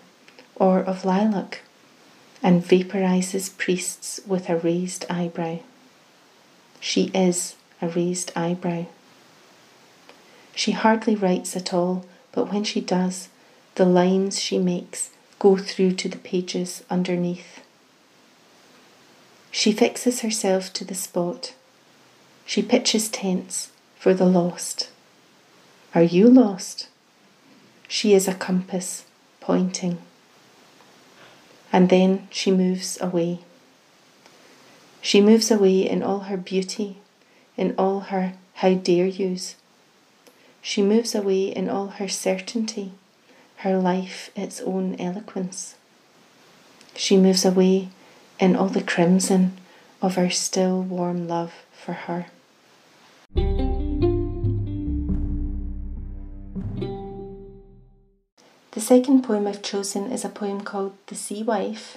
[0.54, 1.62] or of lilac
[2.42, 5.58] and vaporizes priests with a raised eyebrow.
[6.80, 8.86] She is a raised eyebrow.
[10.54, 13.28] She hardly writes at all, but when she does,
[13.74, 17.60] the lines she makes go through to the pages underneath.
[19.50, 21.54] She fixes herself to the spot.
[22.44, 23.70] She pitches tents
[24.06, 24.88] for the lost.
[25.92, 26.86] Are you lost?
[27.88, 29.04] She is a compass
[29.40, 29.98] pointing.
[31.72, 33.40] And then she moves away.
[35.00, 36.98] She moves away in all her beauty,
[37.56, 39.56] in all her how dare yous.
[40.62, 42.92] She moves away in all her certainty,
[43.56, 45.74] her life its own eloquence.
[46.94, 47.88] She moves away
[48.38, 49.56] in all the crimson
[50.00, 52.26] of our still warm love for her.
[58.76, 61.96] The second poem I've chosen is a poem called The Sea Wife.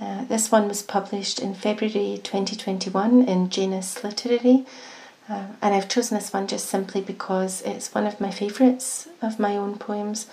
[0.00, 4.66] Uh, this one was published in February 2021 in Janus Literary.
[5.28, 9.38] Uh, and I've chosen this one just simply because it's one of my favourites of
[9.38, 10.26] my own poems.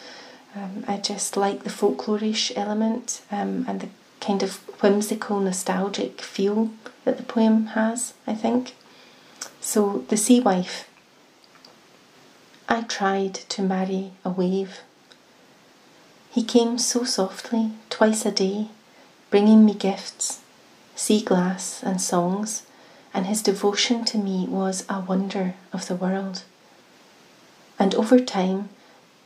[0.56, 6.72] Um, I just like the folklorish element um, and the kind of whimsical, nostalgic feel
[7.04, 8.74] that the poem has, I think.
[9.62, 10.90] So, The Sea Wife.
[12.68, 14.80] I tried to marry a wave.
[16.36, 18.68] He came so softly, twice a day,
[19.30, 20.42] bringing me gifts,
[20.94, 22.64] sea glass, and songs,
[23.14, 26.44] and his devotion to me was a wonder of the world.
[27.80, 28.68] And over time,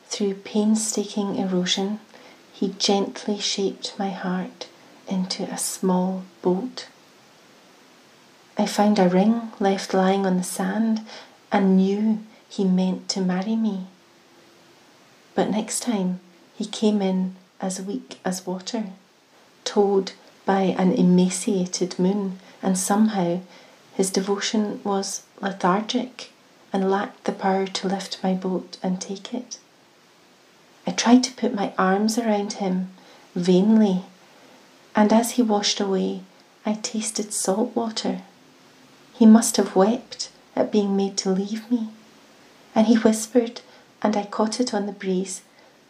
[0.06, 2.00] through painstaking erosion,
[2.54, 4.68] he gently shaped my heart
[5.08, 6.90] into a small boat.
[8.56, 11.08] I found a ring left lying on the sand
[11.52, 13.88] and knew he meant to marry me.
[15.34, 16.20] But next time
[16.60, 18.88] he came in as weak as water,
[19.64, 20.12] towed
[20.46, 23.40] by an emaciated moon, and somehow
[23.94, 26.32] his devotion was lethargic
[26.74, 29.58] and lacked the power to lift my boat and take it.
[30.86, 32.90] I tried to put my arms around him
[33.34, 34.04] vainly,
[34.94, 36.24] and as he washed away,
[36.66, 38.20] I tasted salt water.
[39.14, 41.88] He must have wept at being made to leave me.
[42.76, 43.62] And he whispered,
[44.02, 45.42] and I caught it on the breeze,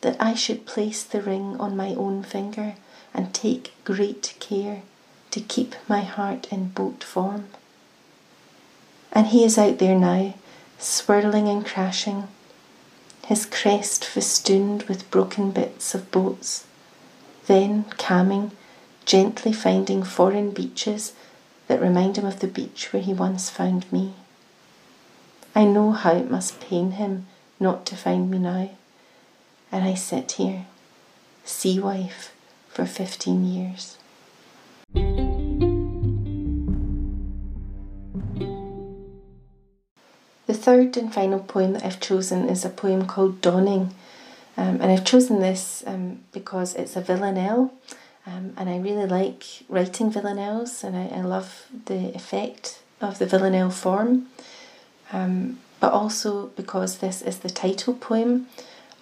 [0.02, 2.76] that I should place the ring on my own finger
[3.14, 4.82] and take great care
[5.32, 7.48] to keep my heart in boat form.
[9.12, 10.34] And he is out there now,
[10.78, 12.28] swirling and crashing,
[13.26, 16.66] his crest festooned with broken bits of boats,
[17.48, 18.52] then calming,
[19.06, 21.14] gently finding foreign beaches
[21.68, 24.14] that remind him of the beach where he once found me.
[25.56, 27.28] I know how it must pain him
[27.60, 28.70] not to find me now,
[29.71, 30.65] and I sit here,
[31.43, 32.34] sea wife
[32.69, 33.97] for 15 years.
[40.47, 43.93] The third and final poem that I've chosen is a poem called Dawning.
[44.58, 47.71] Um, and I've chosen this um, because it's a villanelle,
[48.25, 53.25] um, and I really like writing villanelles, and I, I love the effect of the
[53.25, 54.27] villanelle form.
[55.13, 58.47] Um, but also because this is the title poem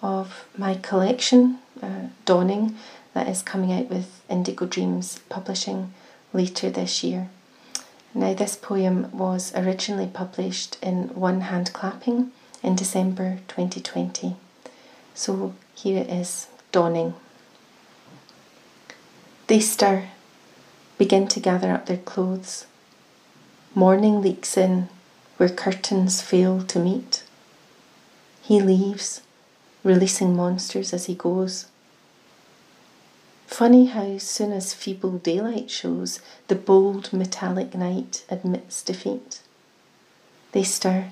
[0.02, 2.76] of my collection, uh, Dawning,
[3.14, 5.92] that is coming out with Indigo Dreams Publishing
[6.32, 7.30] later this year.
[8.14, 12.32] Now, this poem was originally published in One Hand Clapping
[12.62, 14.36] in December 2020.
[15.14, 17.14] So here it is Dawning.
[19.46, 20.08] They stir,
[20.98, 22.66] begin to gather up their clothes.
[23.74, 24.88] Morning leaks in
[25.38, 27.24] where curtains fail to meet.
[28.42, 29.22] He leaves,
[29.88, 31.64] releasing monsters as he goes.
[33.46, 39.40] Funny how soon as feeble daylight shows, the bold metallic night admits defeat.
[40.52, 41.06] They stir,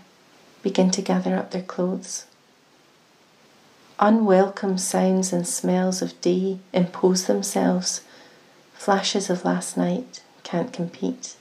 [0.62, 2.26] begin to gather up their clothes.
[3.98, 8.02] Unwelcome sounds and smells of day impose themselves.
[8.74, 11.36] Flashes of last night can't compete.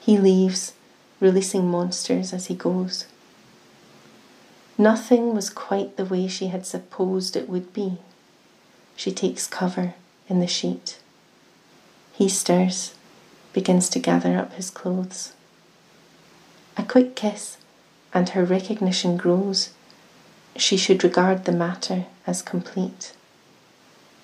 [0.00, 0.72] He leaves,
[1.20, 3.06] releasing monsters as he goes.
[4.80, 7.98] Nothing was quite the way she had supposed it would be.
[8.94, 9.94] She takes cover
[10.28, 11.00] in the sheet.
[12.12, 12.94] He stirs,
[13.52, 15.32] begins to gather up his clothes.
[16.76, 17.56] A quick kiss,
[18.14, 19.70] and her recognition grows.
[20.54, 23.14] She should regard the matter as complete.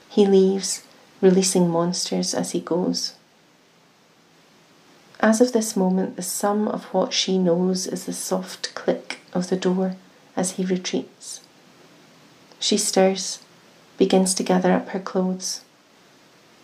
[0.08, 0.84] He leaves,
[1.20, 3.14] releasing monsters as he goes.
[5.18, 9.48] As of this moment, the sum of what she knows is the soft click of
[9.48, 9.96] the door
[10.36, 11.40] as he retreats.
[12.58, 13.40] She stirs,
[13.98, 15.62] begins to gather up her clothes.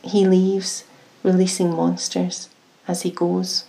[0.02, 0.84] He leaves,
[1.22, 2.48] releasing monsters
[2.88, 3.64] as he goes.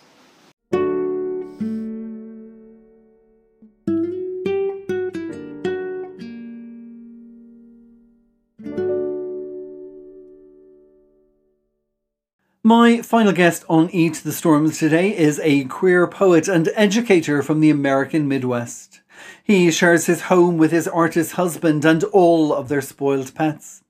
[12.64, 17.60] My final guest on Eat the Storms today is a queer poet and educator from
[17.60, 19.01] the American Midwest.
[19.44, 23.84] He shares his home with his artist husband and all of their spoiled pets.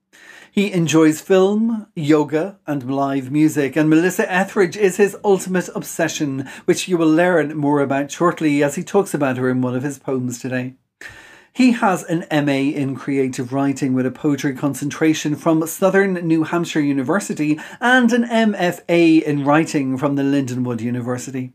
[0.52, 6.90] He enjoys film, yoga, and live music, and Melissa Etheridge is his ultimate obsession, which
[6.90, 9.98] you will learn more about shortly as he talks about her in one of his
[9.98, 10.74] poems today.
[11.54, 16.82] He has an MA in creative writing with a poetry concentration from Southern New Hampshire
[16.82, 21.54] University and an MFA in writing from the Lindenwood University.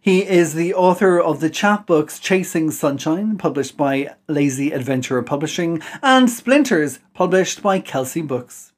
[0.00, 6.30] He is the author of the chapbooks Chasing Sunshine, published by Lazy Adventurer Publishing, and
[6.30, 8.72] Splinters, published by Kelsay Books.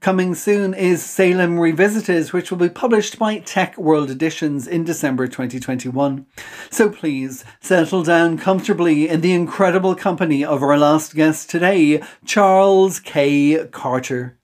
[0.00, 5.28] Coming soon is Salem Revisited, which will be published by Tech World Editions in December
[5.28, 6.26] 2021.
[6.70, 12.98] So please settle down comfortably in the incredible company of our last guest today, Charles
[12.98, 13.66] K.
[13.66, 14.38] Carter.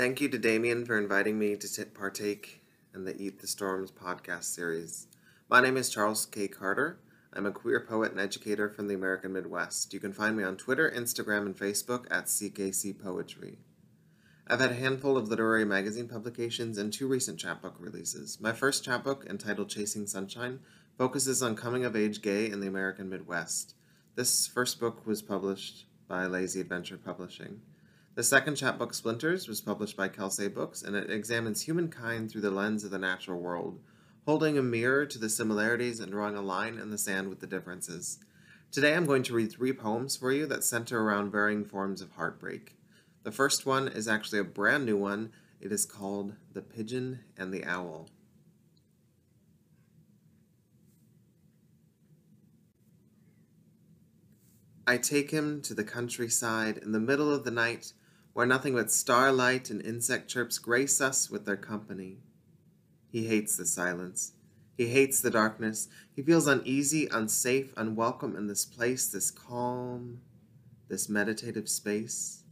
[0.00, 2.62] Thank you to Damien for inviting me to partake
[2.94, 5.08] in the Eat the Storms podcast series.
[5.50, 6.48] My name is Charles K.
[6.48, 7.00] Carter.
[7.34, 9.92] I'm a queer poet and educator from the American Midwest.
[9.92, 13.58] You can find me on Twitter, Instagram, and Facebook at CKC Poetry.
[14.46, 18.40] I've had a handful of literary magazine publications and two recent chapbook releases.
[18.40, 20.60] My first chapbook, entitled Chasing Sunshine,
[20.96, 23.74] focuses on coming of age gay in the American Midwest.
[24.14, 27.60] This first book was published by Lazy Adventure Publishing.
[28.20, 32.50] The second chapbook, Splinters, was published by Kelsay Books, and it examines humankind through the
[32.50, 33.80] lens of the natural world,
[34.26, 37.46] holding a mirror to the similarities and drawing a line in the sand with the
[37.46, 38.18] differences.
[38.70, 42.10] Today I'm going to read three poems for you that center around varying forms of
[42.10, 42.76] heartbreak.
[43.22, 45.32] The first one is actually a brand new one.
[45.58, 48.10] It is called The Pigeon and the Owl.
[54.86, 57.94] I take him to the countryside in the middle of the night
[58.32, 62.18] where nothing but starlight and insect chirps grace us with their company.
[63.10, 64.32] He hates the silence.
[64.76, 65.88] He hates the darkness.
[66.14, 70.20] He feels uneasy, unsafe, unwelcome in this place, this calm,
[70.88, 72.44] this meditative space.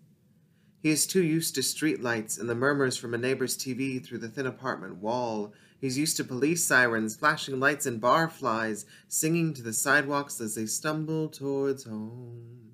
[0.83, 4.19] He is too used to street lights and the murmurs from a neighbor's TV through
[4.19, 5.53] the thin apartment wall.
[5.81, 10.67] He's used to police sirens, flashing lights, and barflies singing to the sidewalks as they
[10.67, 12.68] stumble towards home.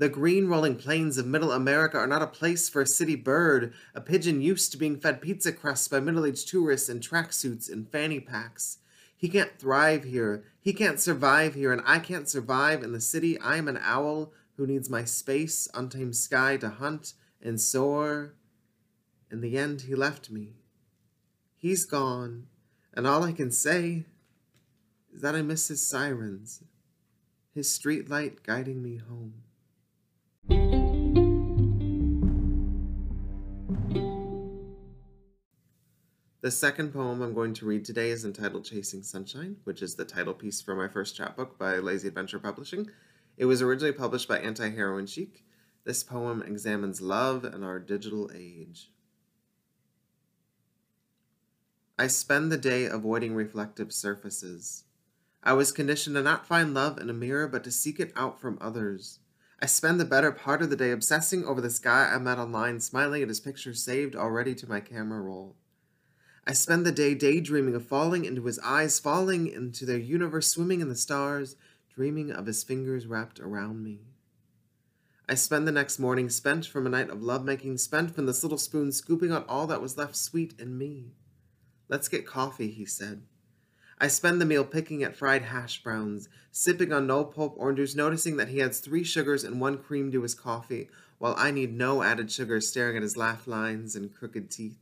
[0.00, 3.74] The green rolling plains of middle America are not a place for a city bird,
[3.94, 7.86] a pigeon used to being fed pizza crusts by middle aged tourists in tracksuits and
[7.86, 8.78] fanny packs.
[9.14, 10.42] He can't thrive here.
[10.58, 13.38] He can't survive here, and I can't survive in the city.
[13.40, 18.32] I am an owl who needs my space, untamed sky to hunt and soar.
[19.30, 20.54] In the end, he left me.
[21.58, 22.46] He's gone,
[22.94, 24.06] and all I can say
[25.12, 26.64] is that I miss his sirens,
[27.54, 29.42] his streetlight guiding me home.
[36.42, 40.06] The second poem I'm going to read today is entitled Chasing Sunshine, which is the
[40.06, 42.88] title piece for my first chapbook by Lazy Adventure Publishing.
[43.36, 45.44] It was originally published by Anti Heroin Chic.
[45.84, 48.90] This poem examines love and our digital age.
[51.98, 54.84] I spend the day avoiding reflective surfaces.
[55.42, 58.40] I was conditioned to not find love in a mirror, but to seek it out
[58.40, 59.18] from others.
[59.60, 62.80] I spend the better part of the day obsessing over this guy I met online,
[62.80, 65.56] smiling at his picture saved already to my camera roll.
[66.50, 70.80] I spend the day daydreaming of falling into his eyes, falling into their universe, swimming
[70.80, 71.54] in the stars,
[71.94, 74.00] dreaming of his fingers wrapped around me.
[75.28, 78.58] I spend the next morning spent from a night of lovemaking, spent from this little
[78.58, 81.12] spoon scooping out all that was left sweet in me.
[81.88, 83.22] Let's get coffee, he said.
[83.98, 88.38] I spend the meal picking at fried hash browns, sipping on no pulp oranges, noticing
[88.38, 90.88] that he adds three sugars and one cream to his coffee,
[91.18, 94.80] while I need no added sugar, staring at his laugh lines and crooked teeth.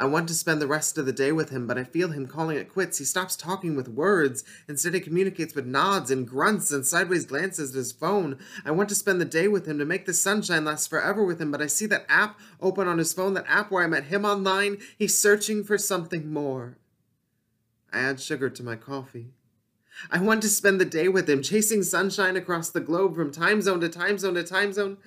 [0.00, 2.26] I want to spend the rest of the day with him, but I feel him
[2.26, 2.98] calling it quits.
[2.98, 4.42] He stops talking with words.
[4.66, 8.36] Instead, he communicates with nods and grunts and sideways glances at his phone.
[8.64, 11.40] I want to spend the day with him to make the sunshine last forever with
[11.40, 14.04] him, but I see that app open on his phone, that app where I met
[14.04, 14.78] him online.
[14.98, 16.76] He's searching for something more.
[17.92, 19.30] I add sugar to my coffee.
[20.10, 23.62] I want to spend the day with him, chasing sunshine across the globe from time
[23.62, 24.98] zone to time zone to time zone.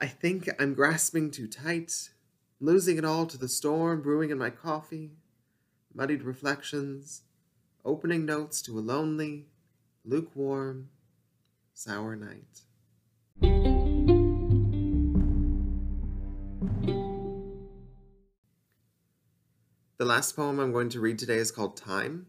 [0.00, 2.10] I think I'm grasping too tight,
[2.60, 5.12] losing it all to the storm brewing in my coffee,
[5.94, 7.22] muddied reflections,
[7.84, 9.46] opening notes to a lonely,
[10.04, 10.88] lukewarm,
[11.74, 12.62] sour night.
[19.98, 22.26] The last poem I'm going to read today is called Time.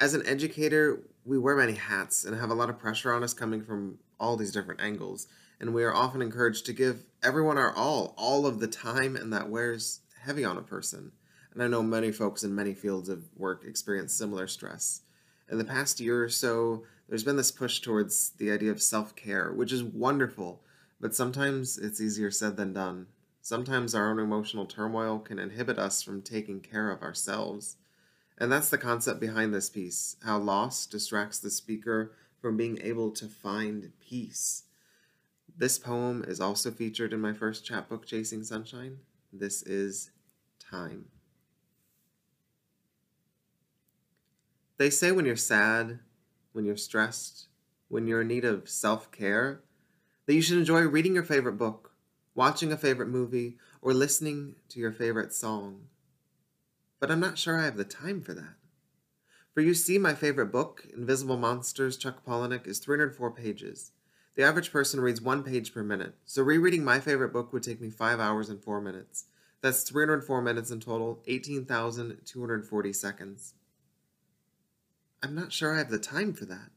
[0.00, 3.32] As an educator, we wear many hats and have a lot of pressure on us
[3.32, 5.28] coming from all these different angles,
[5.62, 9.32] and we are often encouraged to give everyone our all, all of the time, and
[9.32, 11.12] that wears heavy on a person.
[11.54, 15.02] And I know many folks in many fields of work experience similar stress.
[15.48, 19.14] In the past year or so, there's been this push towards the idea of self
[19.14, 20.64] care, which is wonderful,
[21.00, 23.06] but sometimes it's easier said than done.
[23.40, 27.76] Sometimes our own emotional turmoil can inhibit us from taking care of ourselves.
[28.36, 32.10] And that's the concept behind this piece how loss distracts the speaker
[32.40, 34.64] from being able to find peace.
[35.56, 38.98] This poem is also featured in my first chapbook, Chasing Sunshine.
[39.32, 40.10] This is
[40.58, 41.06] Time.
[44.78, 46.00] They say when you're sad,
[46.52, 47.48] when you're stressed,
[47.88, 49.62] when you're in need of self care,
[50.26, 51.92] that you should enjoy reading your favorite book
[52.34, 55.88] watching a favorite movie, or listening to your favorite song.
[57.00, 58.54] But I'm not sure I have the time for that.
[59.54, 63.92] For you see, my favorite book, Invisible Monsters, Chuck Palahniuk, is 304 pages.
[64.34, 67.80] The average person reads one page per minute, so rereading my favorite book would take
[67.80, 69.26] me five hours and four minutes.
[69.60, 73.54] That's 304 minutes in total, 18,240 seconds.
[75.22, 76.70] I'm not sure I have the time for that.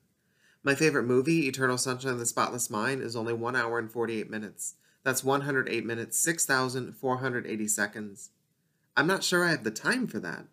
[0.63, 4.29] My favorite movie, Eternal Sunshine of the Spotless Mind, is only 1 hour and 48
[4.29, 4.75] minutes.
[5.03, 8.31] That's 108 minutes, 6,480 seconds.
[8.97, 10.45] I'm not sure I have the time for that.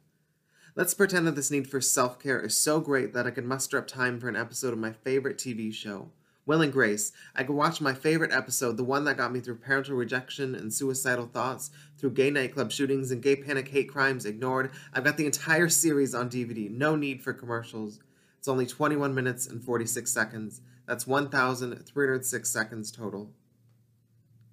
[0.74, 3.76] Let's pretend that this need for self care is so great that I can muster
[3.76, 6.10] up time for an episode of my favorite TV show.
[6.44, 7.12] Will and Grace.
[7.36, 10.74] I could watch my favorite episode, the one that got me through parental rejection and
[10.74, 14.72] suicidal thoughts, through gay nightclub shootings and gay panic hate crimes ignored.
[14.92, 16.70] I've got the entire series on DVD.
[16.70, 18.00] No need for commercials.
[18.38, 20.62] It's only 21 minutes and 46 seconds.
[20.86, 23.30] That's 1,306 seconds total.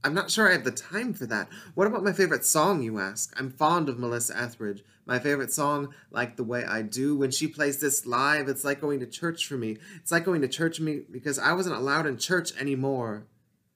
[0.01, 1.49] I'm not sure I have the time for that.
[1.75, 3.33] What about my favorite song, you ask?
[3.37, 4.81] I'm fond of Melissa Etheridge.
[5.05, 7.17] My favorite song, Like the Way I Do.
[7.17, 9.77] When she plays this live, it's like going to church for me.
[9.97, 13.25] It's like going to church for me because I wasn't allowed in church anymore.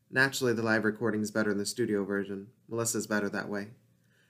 [0.09, 2.47] Naturally, the live recording is better than the studio version.
[2.69, 3.69] Melissa's better that way.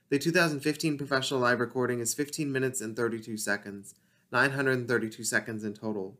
[0.09, 3.93] The 2015 professional live recording is 15 minutes and 32 seconds,
[4.31, 6.17] 932 seconds in total.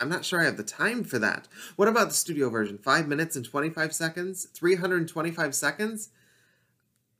[0.00, 1.46] I'm not sure I have the time for that.
[1.76, 2.78] What about the studio version?
[2.78, 4.46] 5 minutes and 25 seconds?
[4.54, 6.08] 325 seconds?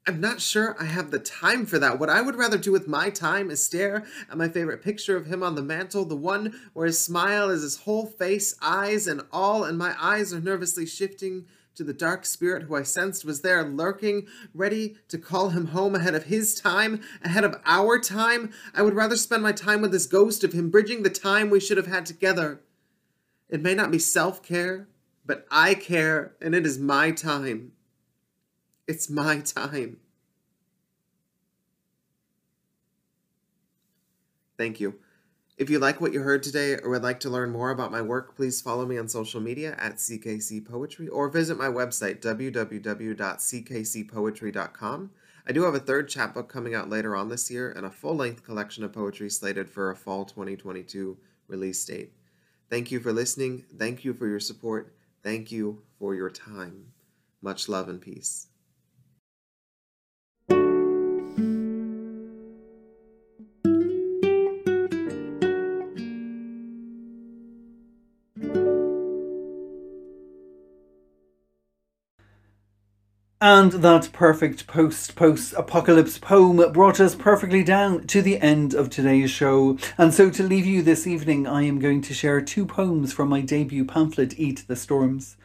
[0.07, 2.01] I'm not sure I have the time for that.
[2.01, 5.27] What I would rather do with my time is stare at my favorite picture of
[5.27, 9.23] him on the mantle, the one where his smile is his whole face, eyes and
[9.31, 13.43] all, and my eyes are nervously shifting to the dark spirit who I sensed was
[13.43, 18.53] there lurking, ready to call him home ahead of his time, ahead of our time.
[18.75, 21.61] I would rather spend my time with this ghost of him, bridging the time we
[21.61, 22.61] should have had together.
[23.51, 24.89] It may not be self care,
[25.27, 27.73] but I care, and it is my time.
[28.87, 29.99] It's my time.
[34.57, 34.95] Thank you.
[35.59, 38.01] If you like what you heard today or would like to learn more about my
[38.01, 45.11] work, please follow me on social media at CKC Poetry or visit my website, www.ckcpoetry.com.
[45.47, 48.17] I do have a third chapbook coming out later on this year and a full
[48.17, 52.13] length collection of poetry slated for a fall 2022 release date.
[52.71, 53.65] Thank you for listening.
[53.77, 54.95] Thank you for your support.
[55.23, 56.93] Thank you for your time.
[57.43, 58.50] Much love and peace.
[73.43, 78.91] And that perfect post post apocalypse poem brought us perfectly down to the end of
[78.91, 79.79] today's show.
[79.97, 83.31] And so, to leave you this evening, I am going to share two poems from
[83.31, 85.39] my debut pamphlet, Eat the Storms.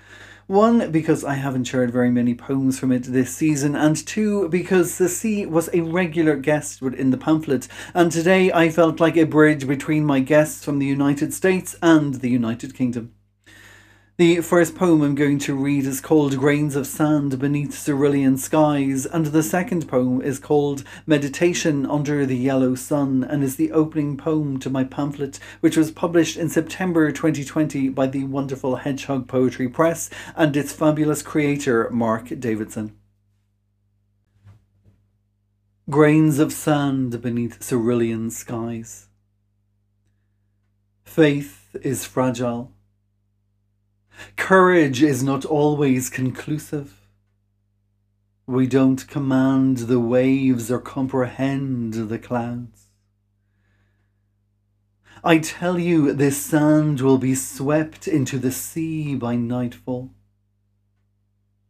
[0.46, 4.98] One, because I haven't shared very many poems from it this season, and two, because
[4.98, 9.24] the sea was a regular guest within the pamphlet, and today I felt like a
[9.24, 13.14] bridge between my guests from the United States and the United Kingdom.
[14.18, 19.06] The first poem I'm going to read is called Grains of Sand Beneath Cerulean Skies,
[19.06, 24.16] and the second poem is called Meditation Under the Yellow Sun and is the opening
[24.16, 29.68] poem to my pamphlet, which was published in September 2020 by the wonderful Hedgehog Poetry
[29.68, 32.96] Press and its fabulous creator, Mark Davidson.
[35.90, 39.10] Grains of Sand Beneath Cerulean Skies.
[41.04, 42.72] Faith is fragile
[44.46, 47.02] Courage is not always conclusive.
[48.46, 52.92] We don't command the waves or comprehend the clouds.
[55.24, 60.12] I tell you, this sand will be swept into the sea by nightfall.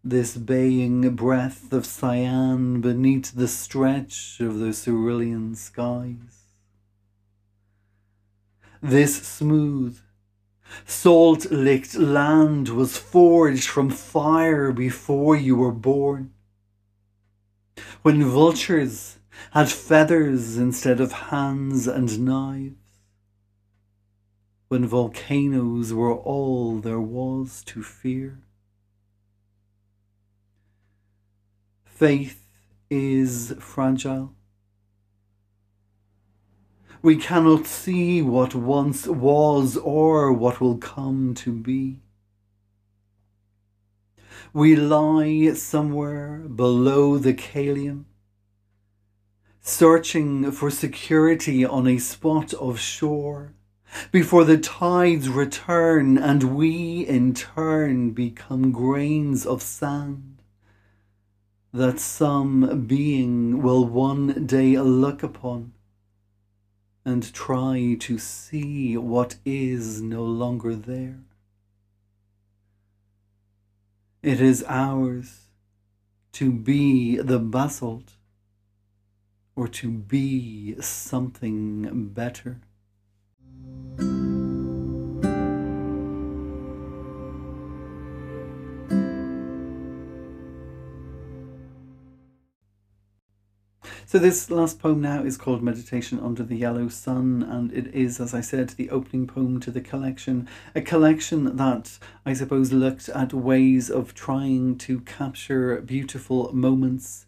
[0.04, 6.50] This baying breath of cyan beneath the stretch of the cerulean skies.
[8.82, 9.98] This smooth,
[10.86, 16.32] Salt licked land was forged from fire before you were born.
[18.02, 19.18] When vultures
[19.52, 22.76] had feathers instead of hands and knives.
[24.68, 28.40] When volcanoes were all there was to fear.
[31.86, 32.46] Faith
[32.90, 34.35] is fragile.
[37.06, 42.00] We cannot see what once was or what will come to be.
[44.52, 48.08] We lie somewhere below the Caillian,
[49.62, 53.54] searching for security on a spot of shore
[54.12, 60.42] before the tides return and we in turn become grains of sand
[61.72, 65.75] that some being will one day look upon
[67.06, 71.20] and try to see what is no longer there.
[74.24, 75.42] It is ours
[76.34, 78.14] to be the basalt
[79.56, 82.60] or to be something better.
[94.16, 98.22] So, this last poem now is called Meditation Under the Yellow Sun, and it is,
[98.22, 100.48] as I said, the opening poem to the collection.
[100.74, 107.26] A collection that I suppose looked at ways of trying to capture beautiful moments,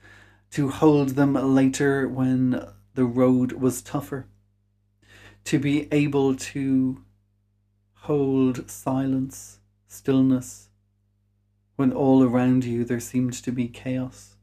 [0.52, 4.28] to hold them later when the road was tougher,
[5.44, 7.04] to be able to
[7.96, 9.60] hold silence,
[9.90, 10.70] stillness,
[11.76, 14.37] when all around you there seemed to be chaos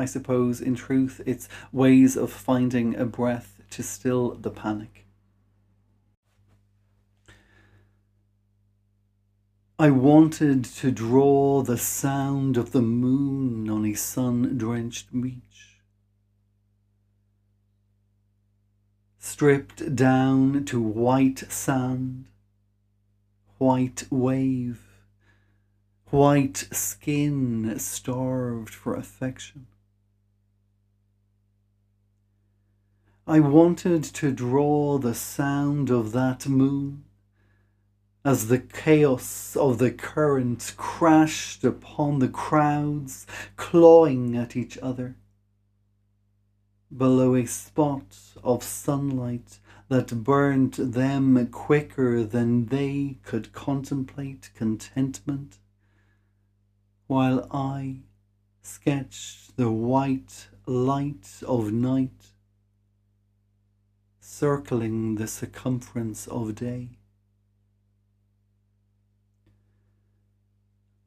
[0.00, 5.04] I suppose, in truth, it's ways of finding a breath to still the panic.
[9.78, 15.82] I wanted to draw the sound of the moon on a sun drenched beach.
[19.18, 22.24] Stripped down to white sand,
[23.58, 24.80] white wave,
[26.06, 29.66] white skin starved for affection.
[33.30, 37.04] I wanted to draw the sound of that moon
[38.24, 45.14] as the chaos of the current crashed upon the crowds, clawing at each other.
[46.94, 55.58] Below a spot of sunlight that burnt them quicker than they could contemplate contentment,
[57.06, 58.00] while I
[58.60, 62.29] sketched the white light of night
[64.40, 66.88] circling the circumference of day.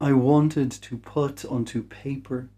[0.00, 2.48] I wanted to put onto paper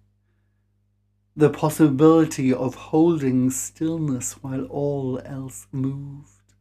[1.35, 6.53] the possibility of holding stillness while all else moved,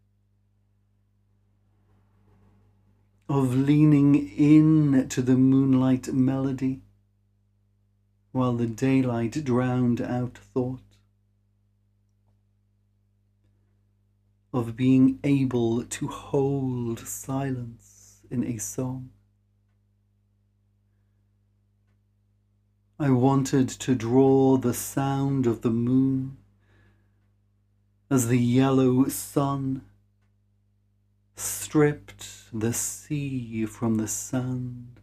[3.27, 6.79] of leaning in to the moonlight melody
[8.31, 10.84] while the daylight drowned out thought.
[14.55, 19.09] Of being able to hold silence in a song.
[22.97, 26.37] I wanted to draw the sound of the moon
[28.09, 29.81] as the yellow sun
[31.35, 35.01] stripped the sea from the sand.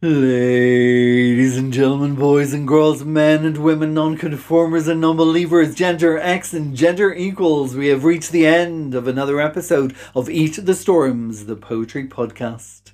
[0.00, 6.76] Ladies and gentlemen, boys and girls, men and women, nonconformers and non-believers, gender X and
[6.76, 11.56] gender equals, we have reached the end of another episode of Eat the Storms, the
[11.56, 12.92] poetry podcast.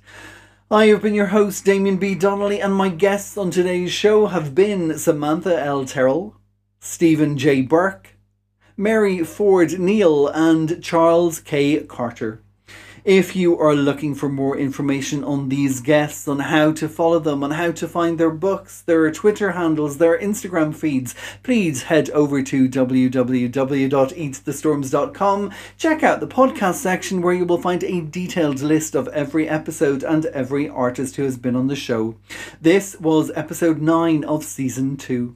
[0.71, 2.15] I have been your host, Damien B.
[2.15, 5.85] Donnelly, and my guests on today's show have been Samantha L.
[5.85, 6.37] Terrell,
[6.79, 7.61] Stephen J.
[7.61, 8.17] Burke,
[8.75, 11.81] Mary Ford Neal, and Charles K.
[11.83, 12.41] Carter.
[13.05, 17.43] If you are looking for more information on these guests, on how to follow them,
[17.43, 22.41] on how to find their books, their Twitter handles, their Instagram feeds, please head over
[22.41, 25.51] to www.eatthestorms.com.
[25.77, 30.01] Check out the podcast section where you will find a detailed list of every episode
[30.01, 32.15] and every artist who has been on the show.
[32.59, 35.35] This was episode 9 of season 2.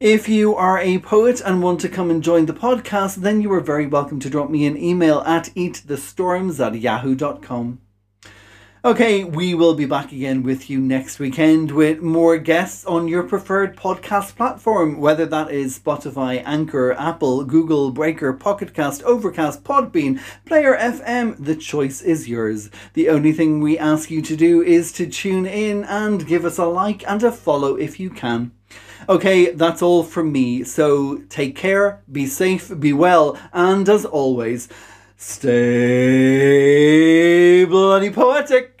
[0.00, 3.52] If you are a poet and want to come and join the podcast, then you
[3.52, 7.82] are very welcome to drop me an email at eatthestorms at yahoo.com.
[8.82, 13.24] Okay, we will be back again with you next weekend with more guests on your
[13.24, 20.74] preferred podcast platform, whether that is Spotify, Anchor, Apple, Google, Breaker, Pocketcast, Overcast, Podbean, Player
[20.78, 21.36] FM.
[21.44, 22.70] The choice is yours.
[22.94, 26.56] The only thing we ask you to do is to tune in and give us
[26.56, 28.52] a like and a follow if you can.
[29.10, 30.62] Okay, that's all from me.
[30.62, 34.68] So take care, be safe, be well, and as always,
[35.16, 35.50] stay
[37.64, 38.79] bloody poetic.